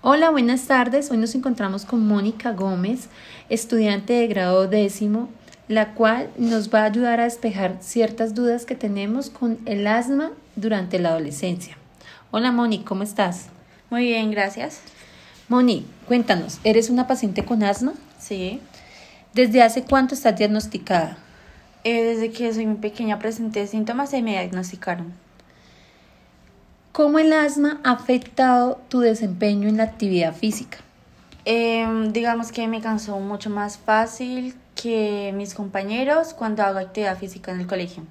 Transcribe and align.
Hola, 0.00 0.30
buenas 0.30 0.68
tardes. 0.68 1.10
Hoy 1.10 1.16
nos 1.16 1.34
encontramos 1.34 1.84
con 1.84 2.06
Mónica 2.06 2.52
Gómez, 2.52 3.08
estudiante 3.48 4.12
de 4.12 4.28
grado 4.28 4.68
décimo, 4.68 5.28
la 5.66 5.94
cual 5.94 6.30
nos 6.38 6.72
va 6.72 6.82
a 6.82 6.84
ayudar 6.84 7.18
a 7.18 7.24
despejar 7.24 7.78
ciertas 7.80 8.32
dudas 8.32 8.64
que 8.64 8.76
tenemos 8.76 9.28
con 9.28 9.58
el 9.66 9.88
asma 9.88 10.30
durante 10.54 11.00
la 11.00 11.08
adolescencia. 11.08 11.76
Hola, 12.30 12.52
Mónica, 12.52 12.84
¿cómo 12.84 13.02
estás? 13.02 13.46
Muy 13.90 14.04
bien, 14.04 14.30
gracias. 14.30 14.82
Moni, 15.48 15.84
cuéntanos, 16.06 16.60
¿eres 16.62 16.90
una 16.90 17.08
paciente 17.08 17.44
con 17.44 17.64
asma? 17.64 17.94
Sí. 18.20 18.60
¿Desde 19.34 19.64
hace 19.64 19.82
cuánto 19.82 20.14
estás 20.14 20.38
diagnosticada? 20.38 21.18
Eh, 21.82 22.04
desde 22.04 22.30
que 22.30 22.54
soy 22.54 22.66
muy 22.66 22.76
pequeña 22.76 23.18
presenté 23.18 23.66
síntomas 23.66 24.14
y 24.14 24.22
me 24.22 24.30
diagnosticaron. 24.30 25.12
¿Cómo 26.92 27.18
el 27.18 27.32
asma 27.32 27.80
ha 27.84 27.92
afectado 27.92 28.80
tu 28.88 29.00
desempeño 29.00 29.68
en 29.68 29.76
la 29.76 29.84
actividad 29.84 30.34
física? 30.34 30.78
Em, 31.44 32.12
digamos 32.12 32.50
que 32.52 32.66
me 32.66 32.80
canso 32.80 33.18
mucho 33.20 33.50
más 33.50 33.78
fácil 33.78 34.54
que 34.74 35.32
mis 35.34 35.54
compañeros 35.54 36.34
cuando 36.34 36.62
hago 36.62 36.78
actividad 36.78 37.16
física 37.18 37.52
en 37.52 37.60
el 37.60 37.66
colegio. 37.66 38.02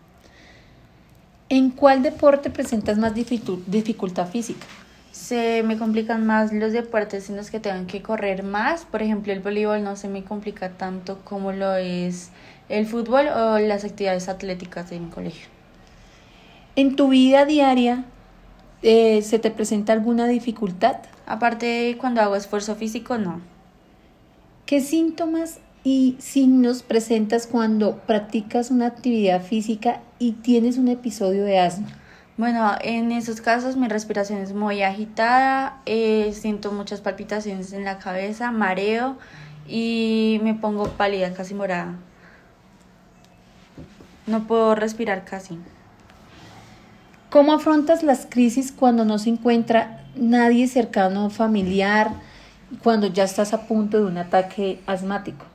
¿En 1.50 1.70
cuál 1.70 2.02
deporte 2.04 2.50
presentas 2.50 2.98
más 2.98 3.14
dificu- 3.14 3.64
dificultad 3.68 4.28
física? 4.28 4.66
Se 5.12 5.64
me 5.64 5.78
complican 5.78 6.26
más 6.26 6.54
los 6.54 6.74
deportes 6.74 7.30
en 7.30 7.38
los 7.38 7.50
que 7.50 7.60
tengan 7.60 7.88
que 7.88 8.02
correr 8.02 8.44
más. 8.44 8.86
Por 8.86 9.02
ejemplo, 9.02 9.34
el 9.34 9.40
voleibol 9.40 9.84
no 9.84 9.96
se 9.96 10.08
me 10.08 10.24
complica 10.24 10.70
tanto 10.70 11.20
como 11.24 11.52
lo 11.52 11.76
es 11.76 12.30
el 12.70 12.86
fútbol 12.86 13.28
o 13.28 13.60
las 13.60 13.84
actividades 13.84 14.30
atléticas 14.30 14.90
de 14.90 15.00
mi 15.00 15.10
colegio. 15.10 15.48
¿En 16.76 16.96
tu 16.96 17.10
vida 17.10 17.46
diaria 17.46 18.04
eh, 18.82 19.22
se 19.22 19.40
te 19.40 19.52
presenta 19.52 19.94
alguna 19.94 20.28
dificultad? 20.28 20.98
Aparte, 21.26 21.98
cuando 22.00 22.22
hago 22.22 22.36
esfuerzo 22.36 22.76
físico, 22.76 23.18
no. 23.18 23.42
¿Qué 24.66 24.82
síntomas 24.82 25.60
y 25.84 26.18
signos 26.20 26.84
presentas 26.84 27.48
cuando 27.48 27.98
practicas 28.00 28.72
una 28.72 28.88
actividad 28.88 29.42
física 29.42 30.02
y 30.20 30.34
tienes 30.34 30.78
un 30.78 30.90
episodio 30.90 31.44
de 31.44 31.60
asma? 31.60 31.88
Bueno, 32.38 32.76
en 32.82 33.12
esos 33.12 33.42
casos 33.42 33.78
mi 33.78 33.88
respiración 33.88 34.40
es 34.40 34.54
muy 34.54 34.84
agitada, 34.84 35.82
eh, 35.88 36.34
siento 36.34 36.72
muchas 36.72 37.02
palpitaciones 37.02 37.74
en 37.74 37.84
la 37.84 37.98
cabeza, 37.98 38.52
mareo 38.52 39.18
y 39.68 40.40
me 40.44 40.54
pongo 40.54 40.88
pálida, 40.90 41.34
casi 41.34 41.56
morada. 41.56 41.96
No 44.28 44.46
puedo 44.46 44.76
respirar 44.76 45.26
casi. 45.26 45.58
¿Cómo 47.30 47.52
afrontas 47.52 48.04
las 48.04 48.26
crisis 48.26 48.72
cuando 48.72 49.04
no 49.04 49.20
se 49.20 49.30
encuentra 49.30 50.06
nadie 50.16 50.66
cercano 50.70 51.30
familiar, 51.30 52.12
cuando 52.82 53.08
ya 53.08 53.26
estás 53.26 53.54
a 53.54 53.68
punto 53.68 53.98
de 53.98 54.06
un 54.06 54.18
ataque 54.18 54.80
asmático? 54.88 55.46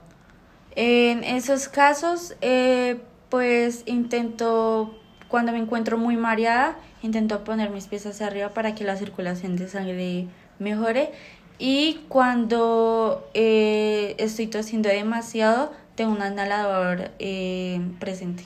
En 0.77 1.25
esos 1.25 1.69
casos, 1.69 2.37
eh, 2.42 3.01
pues 3.31 3.84
intento, 3.87 4.98
cuando 5.29 5.53
me 5.53 5.59
encuentro 5.59 5.97
muy 5.97 6.14
mareada, 6.14 6.77
intento 7.03 7.42
poner 7.42 7.70
mis 7.70 7.86
pies 7.86 8.05
hacia 8.05 8.27
arriba 8.27 8.51
para 8.51 8.75
que 8.75 8.84
la 8.84 8.97
circulación 8.97 9.57
de 9.57 9.69
sangre 9.69 10.27
mejore. 10.59 11.12
Y 11.59 12.01
cuando 12.09 13.27
eh, 13.33 14.14
estoy 14.19 14.47
tosiendo 14.47 14.91
demasiado, 14.91 15.73
tengo 15.95 16.12
un 16.12 16.19
inhalador 16.19 17.12
eh, 17.19 17.81
presente. 17.98 18.45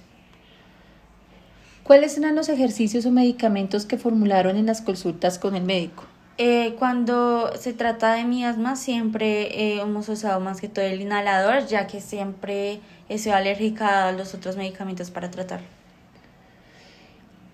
¿Cuáles 1.86 2.18
eran 2.18 2.34
los 2.34 2.48
ejercicios 2.48 3.06
o 3.06 3.12
medicamentos 3.12 3.86
que 3.86 3.96
formularon 3.96 4.56
en 4.56 4.66
las 4.66 4.82
consultas 4.82 5.38
con 5.38 5.54
el 5.54 5.62
médico? 5.62 6.02
Eh, 6.36 6.74
cuando 6.80 7.52
se 7.56 7.74
trata 7.74 8.14
de 8.14 8.24
mi 8.24 8.44
asma, 8.44 8.74
siempre 8.74 9.42
eh, 9.76 9.80
hemos 9.80 10.08
usado 10.08 10.40
más 10.40 10.60
que 10.60 10.68
todo 10.68 10.84
el 10.84 11.00
inhalador, 11.00 11.68
ya 11.68 11.86
que 11.86 12.00
siempre 12.00 12.80
he 13.08 13.18
sido 13.18 13.36
alérgica 13.36 14.08
a 14.08 14.12
los 14.12 14.34
otros 14.34 14.56
medicamentos 14.56 15.12
para 15.12 15.30
tratar. 15.30 15.60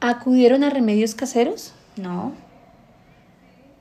¿Acudieron 0.01 0.65
a 0.65 0.71
remedios 0.71 1.15
caseros? 1.15 1.75
No. 1.97 2.33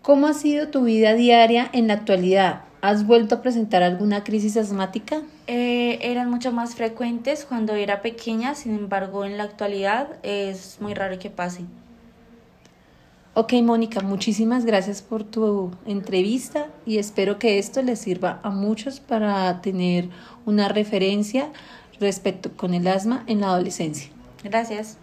¿Cómo 0.02 0.28
ha 0.28 0.34
sido 0.34 0.68
tu 0.68 0.84
vida 0.84 1.14
diaria 1.14 1.70
en 1.72 1.88
la 1.88 1.94
actualidad? 1.94 2.64
¿Has 2.82 3.06
vuelto 3.06 3.36
a 3.36 3.42
presentar 3.44 3.84
alguna 3.84 4.24
crisis 4.24 4.58
asmática? 4.58 5.22
Eh, 5.46 6.00
eran 6.02 6.32
mucho 6.32 6.52
más 6.52 6.74
frecuentes 6.74 7.46
cuando 7.46 7.76
era 7.76 8.02
pequeña, 8.02 8.56
sin 8.56 8.76
embargo, 8.76 9.24
en 9.24 9.38
la 9.38 9.44
actualidad 9.44 10.08
es 10.24 10.78
muy 10.80 10.96
raro 10.96 11.20
que 11.20 11.30
pase. 11.30 11.66
Ok, 13.36 13.54
Mónica, 13.64 14.02
muchísimas 14.02 14.66
gracias 14.66 15.04
por 15.04 15.24
tu 15.24 15.72
entrevista 15.86 16.68
y 16.86 16.98
espero 16.98 17.38
que 17.38 17.60
esto 17.60 17.82
les 17.84 18.00
sirva 18.00 18.40
a 18.44 18.50
muchos 18.50 19.00
para 19.00 19.62
tener 19.62 20.10
una 20.46 20.68
referencia 20.68 21.50
respecto 22.00 22.52
con 22.58 22.74
el 22.74 22.88
asma 22.88 23.24
en 23.28 23.42
la 23.42 23.48
adolescencia. 23.48 24.10
Gracias. 24.44 24.98